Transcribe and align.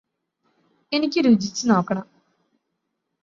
എനിക്ക് 0.91 1.19
രുചിച്ച് 1.25 1.69
നോക്കണം 1.69 2.07